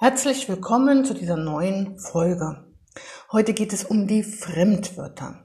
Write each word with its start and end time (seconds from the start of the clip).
Herzlich 0.00 0.48
willkommen 0.48 1.04
zu 1.04 1.14
dieser 1.14 1.36
neuen 1.36 2.00
Folge. 2.00 2.64
Heute 3.30 3.54
geht 3.54 3.72
es 3.72 3.84
um 3.84 4.08
die 4.08 4.24
Fremdwörter. 4.24 5.44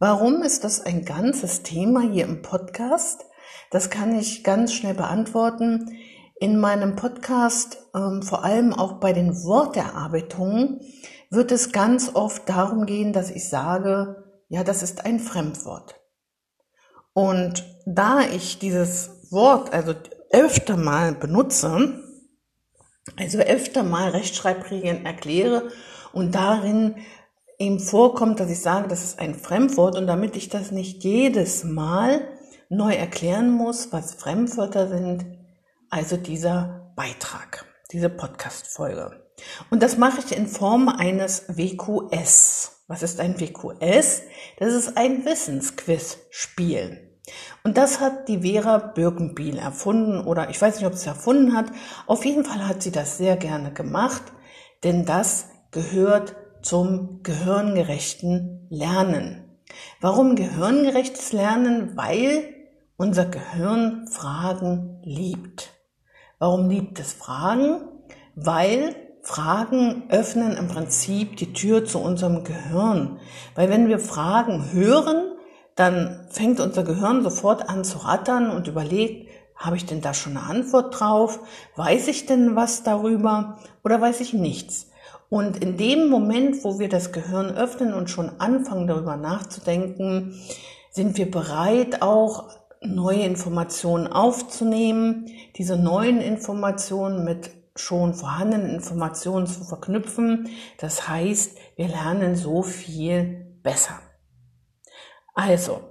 Warum 0.00 0.42
ist 0.42 0.64
das 0.64 0.80
ein 0.80 1.04
ganzes 1.04 1.62
Thema 1.62 2.00
hier 2.00 2.24
im 2.24 2.42
Podcast? 2.42 3.24
Das 3.70 3.88
kann 3.88 4.18
ich 4.18 4.42
ganz 4.42 4.72
schnell 4.72 4.94
beantworten. 4.94 5.96
In 6.40 6.58
meinem 6.58 6.96
Podcast, 6.96 7.78
ähm, 7.94 8.22
vor 8.22 8.44
allem 8.44 8.72
auch 8.72 8.94
bei 8.94 9.12
den 9.12 9.32
Worterarbeitungen, 9.44 10.80
wird 11.30 11.52
es 11.52 11.70
ganz 11.70 12.10
oft 12.14 12.48
darum 12.48 12.84
gehen, 12.84 13.12
dass 13.12 13.30
ich 13.30 13.48
sage, 13.48 14.24
ja, 14.48 14.64
das 14.64 14.82
ist 14.82 15.06
ein 15.06 15.20
Fremdwort. 15.20 15.94
Und 17.12 17.64
da 17.86 18.22
ich 18.22 18.58
dieses 18.58 19.30
Wort 19.30 19.72
also 19.72 19.94
öfter 20.32 20.76
mal 20.76 21.12
benutze, 21.14 22.07
also 23.16 23.38
öfter 23.38 23.82
mal 23.82 24.10
Rechtschreibregeln 24.10 25.06
erkläre 25.06 25.70
und 26.12 26.34
darin 26.34 26.96
ihm 27.58 27.80
vorkommt, 27.80 28.40
dass 28.40 28.50
ich 28.50 28.60
sage, 28.60 28.88
das 28.88 29.02
ist 29.02 29.18
ein 29.18 29.34
Fremdwort 29.34 29.96
und 29.96 30.06
damit 30.06 30.36
ich 30.36 30.48
das 30.48 30.70
nicht 30.70 31.02
jedes 31.04 31.64
Mal 31.64 32.26
neu 32.68 32.92
erklären 32.94 33.50
muss, 33.50 33.92
was 33.92 34.14
Fremdwörter 34.14 34.88
sind, 34.88 35.26
also 35.90 36.16
dieser 36.16 36.92
Beitrag, 36.96 37.64
diese 37.92 38.10
Podcast-Folge. 38.10 39.24
Und 39.70 39.82
das 39.82 39.96
mache 39.96 40.20
ich 40.24 40.36
in 40.36 40.46
Form 40.46 40.88
eines 40.88 41.44
WQS. 41.48 42.84
Was 42.88 43.02
ist 43.02 43.20
ein 43.20 43.38
WQS? 43.40 44.22
Das 44.58 44.74
ist 44.74 44.96
ein 44.96 45.24
Wissensquiz-Spiel. 45.24 47.07
Und 47.64 47.76
das 47.76 48.00
hat 48.00 48.28
die 48.28 48.40
Vera 48.40 48.78
Birkenbiel 48.78 49.58
erfunden 49.58 50.20
oder 50.20 50.50
ich 50.50 50.60
weiß 50.60 50.76
nicht, 50.76 50.86
ob 50.86 50.94
sie 50.94 51.00
es 51.00 51.06
erfunden 51.06 51.56
hat. 51.56 51.66
Auf 52.06 52.24
jeden 52.24 52.44
Fall 52.44 52.66
hat 52.66 52.82
sie 52.82 52.92
das 52.92 53.18
sehr 53.18 53.36
gerne 53.36 53.72
gemacht, 53.72 54.22
denn 54.84 55.04
das 55.04 55.48
gehört 55.70 56.36
zum 56.62 57.22
gehirngerechten 57.22 58.66
Lernen. 58.70 59.44
Warum 60.00 60.36
gehirngerechtes 60.36 61.32
Lernen? 61.32 61.96
Weil 61.96 62.54
unser 62.96 63.26
Gehirn 63.26 64.08
Fragen 64.08 65.00
liebt. 65.02 65.70
Warum 66.38 66.68
liebt 66.68 66.98
es 66.98 67.12
Fragen? 67.12 67.80
Weil 68.34 68.94
Fragen 69.22 70.04
öffnen 70.08 70.56
im 70.56 70.68
Prinzip 70.68 71.36
die 71.36 71.52
Tür 71.52 71.84
zu 71.84 71.98
unserem 71.98 72.44
Gehirn. 72.44 73.20
Weil 73.54 73.68
wenn 73.68 73.88
wir 73.88 73.98
Fragen 73.98 74.72
hören, 74.72 75.32
dann 75.78 76.26
fängt 76.28 76.58
unser 76.58 76.82
Gehirn 76.82 77.22
sofort 77.22 77.68
an 77.68 77.84
zu 77.84 77.98
rattern 77.98 78.50
und 78.50 78.66
überlegt, 78.66 79.28
habe 79.54 79.76
ich 79.76 79.86
denn 79.86 80.00
da 80.00 80.12
schon 80.12 80.36
eine 80.36 80.46
Antwort 80.46 80.98
drauf? 80.98 81.38
Weiß 81.76 82.08
ich 82.08 82.26
denn 82.26 82.56
was 82.56 82.82
darüber 82.82 83.58
oder 83.84 84.00
weiß 84.00 84.20
ich 84.20 84.32
nichts? 84.32 84.90
Und 85.28 85.62
in 85.62 85.76
dem 85.76 86.08
Moment, 86.08 86.64
wo 86.64 86.80
wir 86.80 86.88
das 86.88 87.12
Gehirn 87.12 87.54
öffnen 87.54 87.94
und 87.94 88.10
schon 88.10 88.40
anfangen 88.40 88.88
darüber 88.88 89.16
nachzudenken, 89.16 90.34
sind 90.90 91.16
wir 91.16 91.30
bereit, 91.30 92.02
auch 92.02 92.48
neue 92.80 93.22
Informationen 93.22 94.08
aufzunehmen, 94.08 95.26
diese 95.58 95.76
neuen 95.76 96.20
Informationen 96.20 97.24
mit 97.24 97.50
schon 97.76 98.14
vorhandenen 98.14 98.70
Informationen 98.70 99.46
zu 99.46 99.62
verknüpfen. 99.62 100.48
Das 100.78 101.08
heißt, 101.08 101.56
wir 101.76 101.86
lernen 101.86 102.34
so 102.34 102.62
viel 102.62 103.46
besser. 103.62 104.00
Also, 105.38 105.82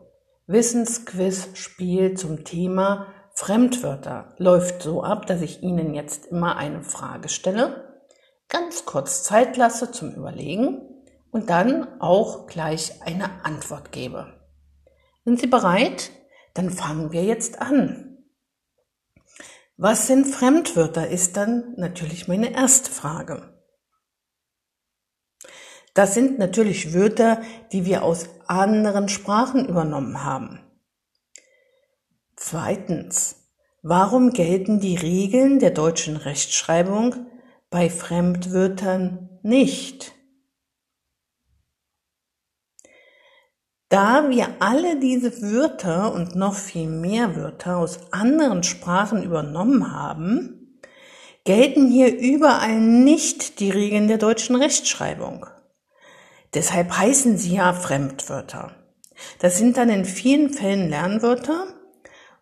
Wissensquiz-Spiel 0.48 2.16
zum 2.16 2.44
Thema 2.44 3.08
Fremdwörter 3.34 4.36
läuft 4.40 4.82
so 4.84 5.04
ab, 5.04 5.26
dass 5.26 5.42
ich 5.42 5.64
Ihnen 5.64 5.94
jetzt 5.94 6.26
immer 6.26 6.58
eine 6.58 6.84
Frage 6.84 7.30
stelle, 7.30 7.98
ganz 8.50 8.84
kurz 8.84 9.24
Zeit 9.24 9.56
lasse 9.56 9.90
zum 9.90 10.14
Überlegen 10.14 10.82
und 11.32 11.50
dann 11.50 12.02
auch 12.02 12.48
gleich 12.48 13.02
eine 13.04 13.46
Antwort 13.46 13.94
gebe. 13.94 14.34
Sind 15.24 15.40
Sie 15.40 15.48
bereit? 15.48 16.12
Dann 16.54 16.70
fangen 16.70 17.14
wir 17.14 17.24
jetzt 17.24 17.62
an. 17.62 18.18
Was 19.78 20.08
sind 20.08 20.28
Fremdwörter 20.28 21.08
ist 21.08 21.38
dann 21.38 21.74
natürlich 21.78 22.28
meine 22.28 22.54
erste 22.54 22.92
Frage. 22.92 23.57
Das 25.98 26.14
sind 26.14 26.38
natürlich 26.38 26.94
Wörter, 26.94 27.42
die 27.72 27.88
wir 27.88 28.04
aus 28.04 28.30
anderen 28.46 29.10
Sprachen 29.10 29.68
übernommen 29.68 30.24
haben. 30.24 30.60
Zweitens, 32.36 33.50
warum 33.82 34.30
gelten 34.30 34.80
die 34.80 34.96
Regeln 34.96 35.58
der 35.58 35.72
deutschen 35.72 36.16
Rechtschreibung 36.16 37.16
bei 37.72 37.90
Fremdwörtern 37.90 39.40
nicht? 39.42 40.14
Da 43.90 44.30
wir 44.30 44.50
alle 44.60 45.00
diese 45.00 45.42
Wörter 45.42 46.14
und 46.14 46.36
noch 46.36 46.54
viel 46.54 46.88
mehr 46.88 47.36
Wörter 47.36 47.78
aus 47.78 48.14
anderen 48.14 48.62
Sprachen 48.62 49.24
übernommen 49.24 49.92
haben, 49.92 50.80
gelten 51.44 51.88
hier 51.88 52.16
überall 52.16 52.80
nicht 52.80 53.60
die 53.60 53.72
Regeln 53.72 54.08
der 54.08 54.20
deutschen 54.20 54.56
Rechtschreibung. 54.58 55.48
Deshalb 56.54 56.98
heißen 56.98 57.38
sie 57.38 57.56
ja 57.56 57.74
Fremdwörter. 57.74 58.72
Das 59.40 59.58
sind 59.58 59.78
dann 59.78 59.90
in 59.90 60.06
vielen 60.06 60.50
Fällen 60.52 60.90
Lernwörter 60.90 61.68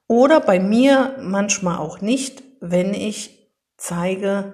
oder 0.07 0.39
bei 0.39 0.59
mir 0.59 1.17
manchmal 1.21 1.77
auch 1.77 2.01
nicht, 2.01 2.43
wenn 2.61 2.93
ich 2.93 3.51
zeige, 3.77 4.53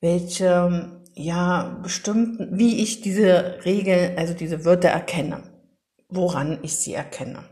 welche, 0.00 1.02
ja, 1.14 1.78
bestimmten, 1.82 2.58
wie 2.58 2.82
ich 2.82 3.00
diese 3.00 3.60
Regeln, 3.64 4.18
also 4.18 4.34
diese 4.34 4.64
Wörter 4.64 4.88
erkenne, 4.88 5.42
woran 6.08 6.58
ich 6.62 6.76
sie 6.76 6.94
erkenne. 6.94 7.44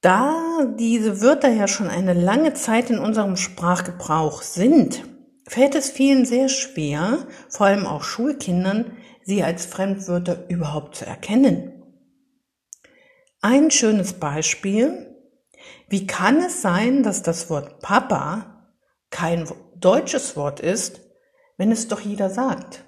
Da 0.00 0.66
diese 0.78 1.22
Wörter 1.22 1.48
ja 1.48 1.66
schon 1.66 1.88
eine 1.88 2.12
lange 2.12 2.54
Zeit 2.54 2.90
in 2.90 2.98
unserem 2.98 3.36
Sprachgebrauch 3.36 4.42
sind, 4.42 5.04
fällt 5.46 5.74
es 5.74 5.90
vielen 5.90 6.26
sehr 6.26 6.48
schwer, 6.48 7.26
vor 7.48 7.66
allem 7.66 7.86
auch 7.86 8.02
Schulkindern, 8.02 8.96
sie 9.24 9.42
als 9.42 9.66
Fremdwörter 9.66 10.48
überhaupt 10.48 10.96
zu 10.96 11.06
erkennen. 11.06 11.82
Ein 13.40 13.70
schönes 13.70 14.14
Beispiel. 14.14 15.16
Wie 15.88 16.06
kann 16.06 16.38
es 16.42 16.62
sein, 16.62 17.02
dass 17.02 17.22
das 17.22 17.50
Wort 17.50 17.80
Papa 17.80 18.70
kein 19.10 19.48
deutsches 19.76 20.36
Wort 20.36 20.60
ist, 20.60 21.00
wenn 21.56 21.70
es 21.72 21.88
doch 21.88 22.00
jeder 22.00 22.30
sagt? 22.30 22.84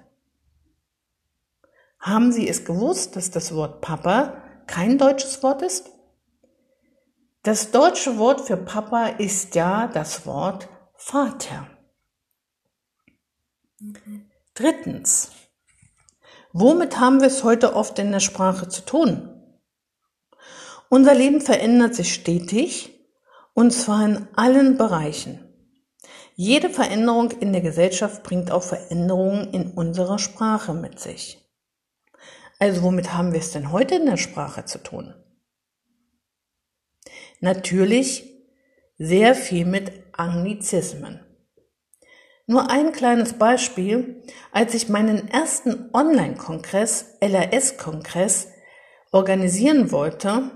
Haben 1.99 2.31
Sie 2.31 2.47
es 2.47 2.65
gewusst, 2.65 3.15
dass 3.15 3.31
das 3.31 3.53
Wort 3.53 3.81
Papa 3.81 4.43
kein 4.67 4.97
deutsches 4.97 5.41
Wort 5.43 5.61
ist? 5.61 5.89
Das 7.43 7.71
deutsche 7.71 8.17
Wort 8.17 8.41
für 8.41 8.57
Papa 8.57 9.07
ist 9.07 9.55
ja 9.55 9.87
das 9.87 10.25
Wort 10.25 10.67
Vater. 10.95 11.67
Mhm. 13.79 14.29
Drittens. 14.53 15.31
Womit 16.53 16.99
haben 16.99 17.19
wir 17.19 17.27
es 17.27 17.43
heute 17.43 17.75
oft 17.75 17.99
in 17.99 18.11
der 18.11 18.19
Sprache 18.19 18.67
zu 18.67 18.81
tun? 18.81 19.29
Unser 20.89 21.13
Leben 21.13 21.41
verändert 21.41 21.95
sich 21.95 22.13
stetig 22.13 22.97
und 23.53 23.71
zwar 23.71 24.05
in 24.05 24.27
allen 24.35 24.77
Bereichen. 24.77 25.43
Jede 26.35 26.69
Veränderung 26.69 27.31
in 27.31 27.51
der 27.51 27.61
Gesellschaft 27.61 28.23
bringt 28.23 28.51
auch 28.51 28.63
Veränderungen 28.63 29.51
in 29.53 29.71
unserer 29.71 30.19
Sprache 30.19 30.73
mit 30.73 30.99
sich. 30.99 31.43
Also 32.59 32.83
womit 32.83 33.13
haben 33.13 33.33
wir 33.33 33.39
es 33.39 33.51
denn 33.51 33.71
heute 33.71 33.95
in 33.95 34.05
der 34.05 34.17
Sprache 34.17 34.63
zu 34.65 34.77
tun? 34.77 35.13
Natürlich 37.39 38.25
sehr 38.97 39.35
viel 39.35 39.65
mit 39.65 39.91
Anglizismen. 40.13 41.26
Nur 42.49 42.69
ein 42.71 42.93
kleines 42.93 43.33
Beispiel. 43.33 44.23
Als 44.53 44.73
ich 44.73 44.87
meinen 44.87 45.27
ersten 45.27 45.89
Online-Kongress, 45.93 47.17
LRS-Kongress, 47.19 48.47
organisieren 49.11 49.91
wollte, 49.91 50.51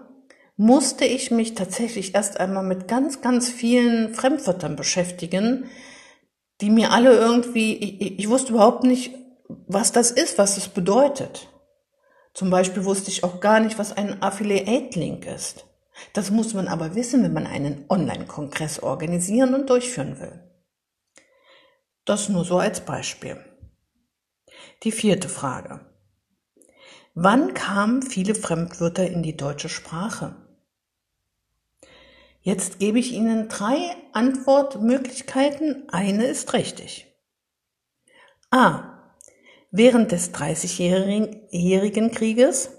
musste 0.55 1.03
ich 1.03 1.31
mich 1.31 1.53
tatsächlich 1.53 2.15
erst 2.15 2.39
einmal 2.39 2.63
mit 2.63 2.87
ganz, 2.87 3.21
ganz 3.21 3.49
vielen 3.49 4.13
Fremdwörtern 4.13 4.77
beschäftigen, 4.77 5.69
die 6.61 6.69
mir 6.69 6.91
alle 6.91 7.11
irgendwie, 7.13 7.75
ich, 7.75 8.19
ich 8.19 8.29
wusste 8.29 8.53
überhaupt 8.53 8.85
nicht, 8.85 9.13
was 9.67 9.91
das 9.91 10.11
ist, 10.11 10.37
was 10.37 10.55
es 10.55 10.69
bedeutet. 10.69 11.49
Zum 12.33 12.49
Beispiel 12.49 12.85
wusste 12.85 13.11
ich 13.11 13.25
auch 13.25 13.41
gar 13.41 13.59
nicht, 13.59 13.77
was 13.77 13.97
ein 13.97 14.23
Affiliate-Link 14.23 15.25
ist. 15.25 15.65
Das 16.13 16.31
muss 16.31 16.53
man 16.53 16.69
aber 16.69 16.95
wissen, 16.95 17.21
wenn 17.23 17.33
man 17.33 17.47
einen 17.47 17.83
Online-Kongress 17.89 18.81
organisieren 18.81 19.53
und 19.53 19.69
durchführen 19.69 20.21
will. 20.21 20.50
Das 22.05 22.29
nur 22.29 22.45
so 22.45 22.57
als 22.57 22.81
Beispiel. 22.81 23.37
Die 24.83 24.91
vierte 24.91 25.29
Frage. 25.29 25.85
Wann 27.13 27.53
kamen 27.53 28.01
viele 28.01 28.35
Fremdwörter 28.35 29.05
in 29.05 29.21
die 29.21 29.37
deutsche 29.37 29.69
Sprache? 29.69 30.35
Jetzt 32.41 32.79
gebe 32.79 32.97
ich 32.97 33.11
Ihnen 33.11 33.49
drei 33.49 33.95
Antwortmöglichkeiten. 34.13 35.87
Eine 35.89 36.25
ist 36.25 36.53
richtig. 36.53 37.05
A. 38.49 39.13
Während 39.69 40.11
des 40.11 40.31
Dreißigjährigen 40.31 42.11
Krieges. 42.11 42.71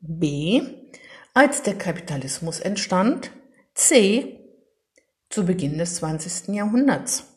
B. 0.00 0.62
Als 1.34 1.62
der 1.62 1.76
Kapitalismus 1.76 2.58
entstand. 2.60 3.32
C. 3.74 4.38
Zu 5.28 5.44
Beginn 5.44 5.76
des 5.76 5.96
20. 5.96 6.54
Jahrhunderts. 6.54 7.31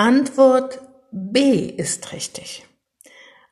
Antwort 0.00 0.80
B 1.12 1.66
ist 1.66 2.14
richtig. 2.14 2.64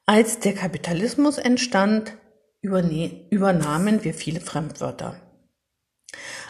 Als 0.06 0.38
der 0.38 0.54
Kapitalismus 0.54 1.36
entstand, 1.36 2.16
übernahmen 2.62 4.02
wir 4.02 4.14
viele 4.14 4.40
Fremdwörter. 4.40 5.20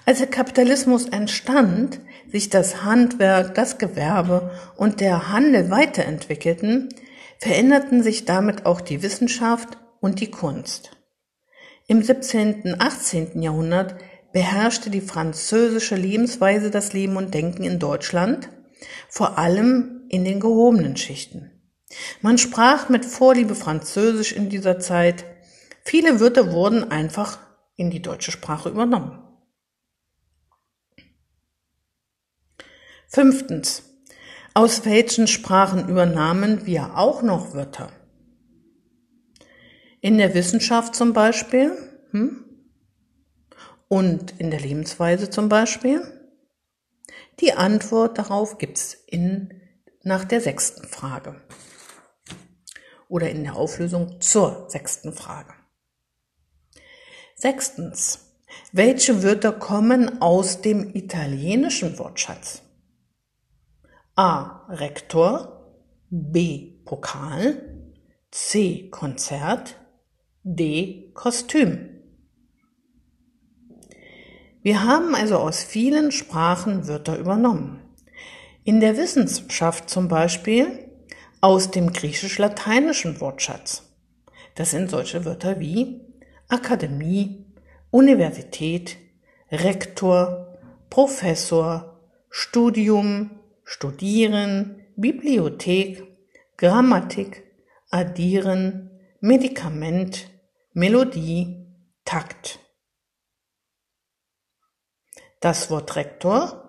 Als 0.06 0.18
der 0.18 0.28
Kapitalismus 0.28 1.08
entstand, 1.08 1.98
sich 2.30 2.48
das 2.48 2.84
Handwerk, 2.84 3.56
das 3.56 3.78
Gewerbe 3.78 4.52
und 4.76 5.00
der 5.00 5.32
Handel 5.32 5.68
weiterentwickelten, 5.68 6.90
veränderten 7.40 8.04
sich 8.04 8.24
damit 8.24 8.66
auch 8.66 8.80
die 8.80 9.02
Wissenschaft 9.02 9.78
und 9.98 10.20
die 10.20 10.30
Kunst. 10.30 10.92
Im 11.88 12.04
17., 12.04 12.76
18. 12.80 13.42
Jahrhundert 13.42 13.96
beherrschte 14.32 14.90
die 14.90 15.00
französische 15.00 15.96
Lebensweise 15.96 16.70
das 16.70 16.92
Leben 16.92 17.16
und 17.16 17.34
Denken 17.34 17.64
in 17.64 17.80
Deutschland, 17.80 18.48
vor 19.08 19.38
allem 19.38 20.02
in 20.08 20.24
den 20.24 20.40
gehobenen 20.40 20.96
Schichten. 20.96 21.50
Man 22.20 22.38
sprach 22.38 22.88
mit 22.88 23.04
Vorliebe 23.04 23.54
Französisch 23.54 24.32
in 24.32 24.50
dieser 24.50 24.78
Zeit. 24.78 25.24
Viele 25.82 26.20
Wörter 26.20 26.52
wurden 26.52 26.90
einfach 26.90 27.38
in 27.76 27.90
die 27.90 28.02
deutsche 28.02 28.32
Sprache 28.32 28.68
übernommen. 28.68 29.22
Fünftens. 33.06 33.84
Aus 34.52 34.84
welchen 34.84 35.28
Sprachen 35.28 35.88
übernahmen 35.88 36.66
wir 36.66 36.96
auch 36.98 37.22
noch 37.22 37.54
Wörter? 37.54 37.90
In 40.00 40.18
der 40.18 40.34
Wissenschaft 40.34 40.94
zum 40.94 41.12
Beispiel 41.12 41.72
hm? 42.10 42.44
und 43.88 44.34
in 44.38 44.50
der 44.50 44.60
Lebensweise 44.60 45.30
zum 45.30 45.48
Beispiel. 45.48 46.17
Die 47.40 47.52
Antwort 47.52 48.18
darauf 48.18 48.58
gibt's 48.58 48.94
in, 49.06 49.60
nach 50.02 50.24
der 50.24 50.40
sechsten 50.40 50.86
Frage 50.86 51.40
oder 53.08 53.30
in 53.30 53.44
der 53.44 53.56
Auflösung 53.56 54.20
zur 54.20 54.68
sechsten 54.68 55.12
Frage. 55.12 55.52
Sechstens. 57.34 58.24
Welche 58.72 59.22
Wörter 59.22 59.52
kommen 59.52 60.20
aus 60.20 60.62
dem 60.62 60.94
italienischen 60.94 61.98
Wortschatz? 61.98 62.62
A. 64.16 64.66
Rektor, 64.68 65.76
B. 66.10 66.80
Pokal, 66.84 67.92
C. 68.30 68.88
Konzert, 68.90 69.76
D. 70.42 71.12
Kostüm. 71.14 71.97
Wir 74.62 74.84
haben 74.84 75.14
also 75.14 75.36
aus 75.36 75.62
vielen 75.62 76.10
Sprachen 76.10 76.88
Wörter 76.88 77.18
übernommen. 77.18 77.80
In 78.64 78.80
der 78.80 78.96
Wissenschaft 78.96 79.88
zum 79.88 80.08
Beispiel 80.08 80.90
aus 81.40 81.70
dem 81.70 81.92
griechisch-lateinischen 81.92 83.20
Wortschatz. 83.20 83.84
Das 84.56 84.72
sind 84.72 84.90
solche 84.90 85.24
Wörter 85.24 85.60
wie 85.60 86.00
Akademie, 86.48 87.46
Universität, 87.90 88.96
Rektor, 89.50 90.58
Professor, 90.90 92.00
Studium, 92.28 93.30
Studieren, 93.64 94.82
Bibliothek, 94.96 96.02
Grammatik, 96.56 97.44
Addieren, 97.90 98.90
Medikament, 99.20 100.28
Melodie, 100.72 101.66
Takt. 102.04 102.58
Das 105.40 105.70
Wort 105.70 105.94
Rektor 105.96 106.64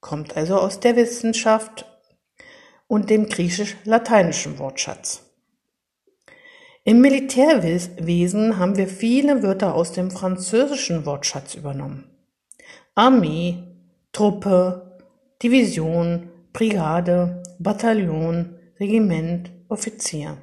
kommt 0.00 0.36
also 0.36 0.58
aus 0.58 0.80
der 0.80 0.96
Wissenschaft 0.96 1.86
und 2.88 3.10
dem 3.10 3.28
griechisch-lateinischen 3.28 4.58
Wortschatz. 4.58 5.24
Im 6.84 7.00
Militärwesen 7.00 8.58
haben 8.58 8.76
wir 8.76 8.88
viele 8.88 9.42
Wörter 9.42 9.74
aus 9.74 9.92
dem 9.92 10.10
französischen 10.10 11.04
Wortschatz 11.04 11.54
übernommen. 11.54 12.10
Armee, 12.94 13.62
Truppe, 14.12 14.98
Division, 15.42 16.30
Brigade, 16.52 17.42
Bataillon, 17.58 18.58
Regiment, 18.80 19.52
Offizier. 19.68 20.38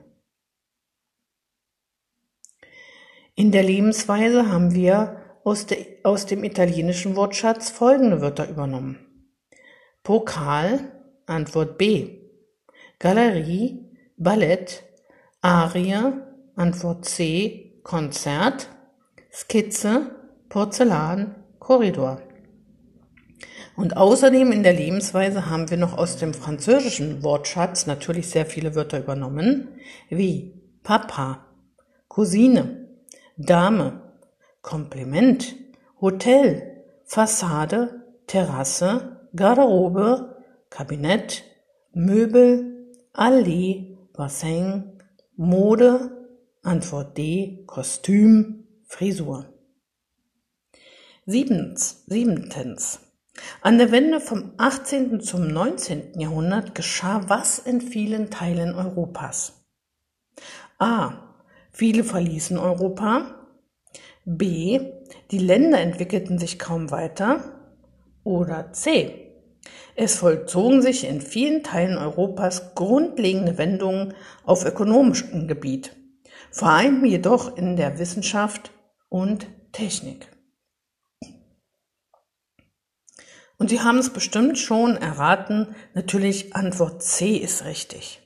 In 3.36 3.52
der 3.52 3.64
Lebensweise 3.64 4.50
haben 4.50 4.74
wir 4.74 5.25
aus, 5.46 5.68
de, 5.68 6.00
aus 6.04 6.26
dem 6.26 6.44
italienischen 6.44 7.16
Wortschatz 7.16 7.70
folgende 7.70 8.20
Wörter 8.20 8.50
übernommen. 8.50 9.00
Pokal, 10.04 10.92
Antwort 11.28 11.78
B. 11.78 12.18
Galerie, 13.00 13.86
Ballett, 14.18 14.84
Arie, 15.42 16.14
Antwort 16.56 17.06
C, 17.06 17.80
Konzert, 17.84 18.70
Skizze, 19.32 20.16
Porzellan, 20.50 21.36
Korridor. 21.60 22.22
Und 23.76 23.98
außerdem 23.98 24.52
in 24.52 24.64
der 24.64 24.74
Lebensweise 24.74 25.50
haben 25.50 25.70
wir 25.70 25.78
noch 25.78 25.98
aus 25.98 26.18
dem 26.18 26.34
französischen 26.34 27.22
Wortschatz 27.22 27.86
natürlich 27.86 28.30
sehr 28.30 28.46
viele 28.46 28.74
Wörter 28.74 29.00
übernommen, 29.00 29.68
wie 30.10 30.54
Papa, 30.82 31.46
Cousine, 32.08 32.88
Dame, 33.38 34.05
Kompliment, 34.66 35.54
Hotel, 36.02 36.84
Fassade, 37.04 38.02
Terrasse, 38.26 39.28
Garderobe, 39.36 40.44
Kabinett, 40.72 41.44
Möbel, 41.94 42.92
Allee, 43.14 43.96
Bassin, 44.14 45.00
Mode, 45.36 46.10
Antwort 46.64 47.16
D, 47.16 47.64
Kostüm, 47.68 48.64
Frisur. 48.88 49.46
Siebens, 51.28 52.04
siebentens. 52.08 53.02
An 53.62 53.78
der 53.78 53.92
Wende 53.92 54.20
vom 54.20 54.54
18. 54.58 55.22
zum 55.22 55.48
19. 55.48 56.20
Jahrhundert 56.20 56.74
geschah 56.74 57.30
was 57.30 57.60
in 57.60 57.82
vielen 57.82 58.32
Teilen 58.32 58.74
Europas? 58.74 59.64
A. 60.80 61.36
Viele 61.72 62.04
verließen 62.04 62.58
Europa. 62.58 63.45
B. 64.26 64.80
Die 65.32 65.38
Länder 65.38 65.80
entwickelten 65.80 66.40
sich 66.40 66.60
kaum 66.60 66.92
weiter. 66.92 67.62
Oder 68.24 68.74
C. 68.74 69.26
Es 69.96 70.18
vollzogen 70.18 70.82
sich 70.82 71.08
in 71.08 71.22
vielen 71.22 71.64
Teilen 71.64 71.98
Europas 71.98 72.76
grundlegende 72.76 73.58
Wendungen 73.58 74.14
auf 74.44 74.66
ökonomischem 74.66 75.48
Gebiet, 75.48 75.96
vor 76.52 76.70
allem 76.70 77.06
jedoch 77.06 77.56
in 77.56 77.76
der 77.76 77.98
Wissenschaft 77.98 78.72
und 79.10 79.48
Technik. 79.72 80.28
Und 83.58 83.70
Sie 83.70 83.80
haben 83.80 84.00
es 84.00 84.10
bestimmt 84.10 84.58
schon 84.58 84.98
erraten, 84.98 85.76
natürlich 85.94 86.56
Antwort 86.56 87.02
C 87.04 87.38
ist 87.38 87.64
richtig. 87.64 88.22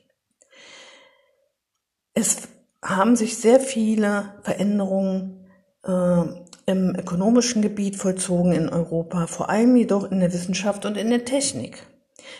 Es 2.14 2.48
haben 2.82 3.14
sich 3.14 3.36
sehr 3.36 3.60
viele 3.60 4.40
Veränderungen 4.42 5.39
im 5.82 6.94
ökonomischen 6.94 7.62
Gebiet 7.62 7.96
vollzogen 7.96 8.52
in 8.52 8.68
Europa, 8.68 9.26
vor 9.26 9.48
allem 9.48 9.76
jedoch 9.76 10.10
in 10.10 10.20
der 10.20 10.32
Wissenschaft 10.32 10.84
und 10.84 10.96
in 10.96 11.10
der 11.10 11.24
Technik. 11.24 11.86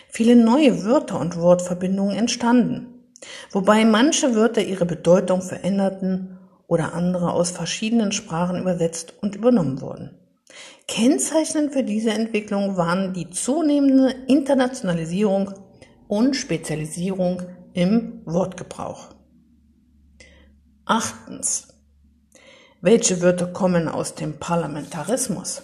Viele 0.09 0.35
neue 0.35 0.85
Wörter 0.85 1.19
und 1.19 1.37
Wortverbindungen 1.37 2.15
entstanden, 2.15 3.05
wobei 3.51 3.83
manche 3.85 4.35
Wörter 4.35 4.61
ihre 4.61 4.85
Bedeutung 4.85 5.41
veränderten 5.41 6.37
oder 6.67 6.93
andere 6.93 7.33
aus 7.33 7.51
verschiedenen 7.51 8.11
Sprachen 8.11 8.61
übersetzt 8.61 9.13
und 9.21 9.35
übernommen 9.35 9.81
wurden. 9.81 10.17
Kennzeichnend 10.87 11.73
für 11.73 11.83
diese 11.83 12.11
Entwicklung 12.11 12.77
waren 12.77 13.13
die 13.13 13.29
zunehmende 13.29 14.13
Internationalisierung 14.27 15.53
und 16.07 16.35
Spezialisierung 16.35 17.41
im 17.73 18.21
Wortgebrauch. 18.25 19.09
Achtens. 20.85 21.70
Welche 22.83 23.21
Wörter 23.21 23.45
kommen 23.45 23.87
aus 23.87 24.15
dem 24.15 24.39
Parlamentarismus? 24.39 25.61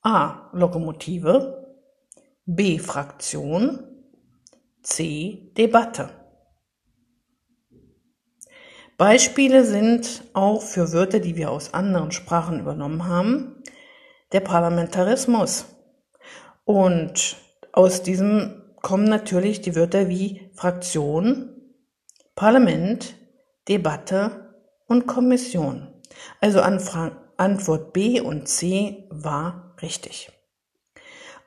A. 0.00 0.48
Lokomotive, 0.54 1.76
B. 2.46 2.78
Fraktion, 2.78 3.84
C. 4.82 5.52
Debatte. 5.54 6.08
Beispiele 8.96 9.66
sind 9.66 10.24
auch 10.32 10.62
für 10.62 10.94
Wörter, 10.94 11.20
die 11.20 11.36
wir 11.36 11.50
aus 11.50 11.74
anderen 11.74 12.10
Sprachen 12.10 12.58
übernommen 12.58 13.06
haben, 13.06 13.62
der 14.32 14.40
Parlamentarismus 14.40 15.66
und 16.64 17.36
aus 17.72 18.02
diesem 18.02 18.62
kommen 18.80 19.04
natürlich 19.04 19.60
die 19.60 19.76
Wörter 19.76 20.08
wie 20.08 20.48
Fraktion, 20.54 21.54
Parlament, 22.34 23.14
Debatte 23.68 24.45
und 24.86 25.06
Kommission. 25.06 25.88
Also 26.40 26.60
Antwort 26.60 27.92
B 27.92 28.20
und 28.20 28.48
C 28.48 29.06
war 29.10 29.74
richtig. 29.82 30.30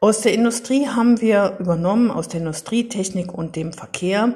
Aus 0.02 0.22
der 0.22 0.34
Industrie 0.34 0.88
haben 0.88 1.20
wir 1.20 1.58
übernommen, 1.60 2.10
aus 2.10 2.30
der 2.30 2.40
Industrie, 2.40 2.88
Technik 2.88 3.34
und 3.34 3.56
dem 3.56 3.74
Verkehr, 3.74 4.34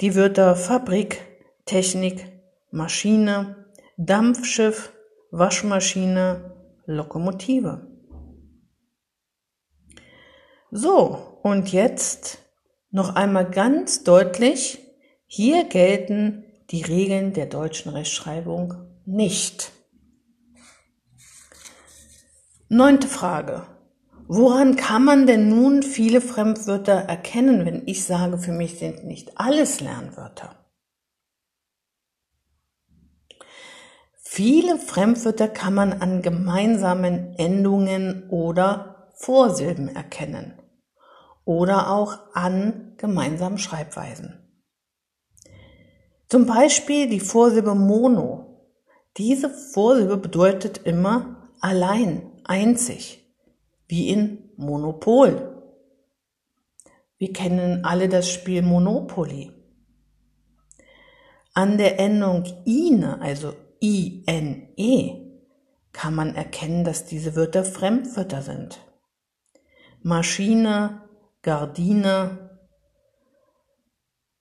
die 0.00 0.14
Wörter 0.14 0.56
Fabrik, 0.56 1.20
Technik, 1.66 2.26
Maschine, 2.70 3.66
Dampfschiff, 3.98 4.92
Waschmaschine, 5.30 6.56
Lokomotive. 6.86 7.86
So, 10.70 11.38
und 11.42 11.70
jetzt 11.70 12.38
noch 12.90 13.14
einmal 13.14 13.50
ganz 13.50 14.04
deutlich, 14.04 14.78
hier 15.26 15.64
gelten 15.64 16.44
die 16.72 16.82
Regeln 16.82 17.34
der 17.34 17.46
deutschen 17.46 17.92
Rechtschreibung 17.92 18.74
nicht. 19.04 19.72
Neunte 22.68 23.06
Frage. 23.06 23.66
Woran 24.26 24.76
kann 24.76 25.04
man 25.04 25.26
denn 25.26 25.50
nun 25.50 25.82
viele 25.82 26.22
Fremdwörter 26.22 26.94
erkennen, 26.94 27.66
wenn 27.66 27.86
ich 27.86 28.04
sage, 28.04 28.38
für 28.38 28.52
mich 28.52 28.78
sind 28.78 29.04
nicht 29.04 29.38
alles 29.38 29.80
Lernwörter? 29.80 30.56
Viele 34.16 34.78
Fremdwörter 34.78 35.48
kann 35.48 35.74
man 35.74 35.92
an 35.92 36.22
gemeinsamen 36.22 37.34
Endungen 37.36 38.30
oder 38.30 39.12
Vorsilben 39.14 39.94
erkennen 39.94 40.58
oder 41.44 41.90
auch 41.90 42.18
an 42.32 42.94
gemeinsamen 42.96 43.58
Schreibweisen. 43.58 44.41
Zum 46.32 46.46
Beispiel 46.46 47.10
die 47.10 47.20
Vorsilbe 47.20 47.74
mono. 47.74 48.64
Diese 49.18 49.50
Vorsilbe 49.50 50.16
bedeutet 50.16 50.78
immer 50.78 51.50
allein, 51.60 52.22
einzig, 52.44 53.22
wie 53.86 54.08
in 54.08 54.50
Monopol. 54.56 55.62
Wir 57.18 57.34
kennen 57.34 57.84
alle 57.84 58.08
das 58.08 58.30
Spiel 58.30 58.62
Monopoly. 58.62 59.52
An 61.52 61.76
der 61.76 62.00
Endung 62.00 62.44
ine, 62.64 63.20
also 63.20 63.52
ine, 63.80 65.36
kann 65.92 66.14
man 66.14 66.34
erkennen, 66.34 66.82
dass 66.84 67.04
diese 67.04 67.36
Wörter 67.36 67.62
Fremdwörter 67.62 68.40
sind. 68.40 68.80
Maschine, 70.00 71.02
Gardine. 71.42 72.51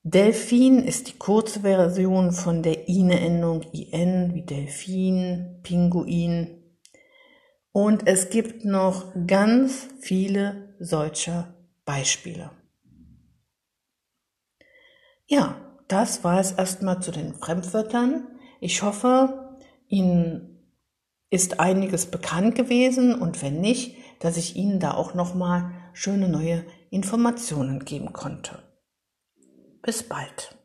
Delfin 0.03 0.83
ist 0.83 1.09
die 1.09 1.17
Kurzversion 1.19 2.31
von 2.31 2.63
der 2.63 2.87
ine-Endung 2.87 3.61
in 3.71 4.33
wie 4.33 4.41
Delfin, 4.41 5.59
Pinguin. 5.61 6.63
Und 7.71 8.07
es 8.07 8.31
gibt 8.31 8.65
noch 8.65 9.13
ganz 9.27 9.89
viele 9.99 10.75
solcher 10.79 11.53
Beispiele. 11.85 12.49
Ja, 15.27 15.61
das 15.87 16.23
war 16.23 16.39
es 16.39 16.53
erstmal 16.53 16.99
zu 17.03 17.11
den 17.11 17.35
Fremdwörtern. 17.35 18.27
Ich 18.59 18.81
hoffe, 18.81 19.59
Ihnen 19.87 20.65
ist 21.29 21.59
einiges 21.59 22.07
bekannt 22.07 22.55
gewesen 22.55 23.13
und 23.13 23.43
wenn 23.43 23.61
nicht, 23.61 23.97
dass 24.19 24.37
ich 24.37 24.55
Ihnen 24.55 24.79
da 24.79 24.95
auch 24.95 25.13
nochmal 25.13 25.71
schöne 25.93 26.27
neue 26.27 26.65
Informationen 26.89 27.85
geben 27.85 28.13
konnte. 28.13 28.70
Bis 29.81 30.03
bald. 30.03 30.55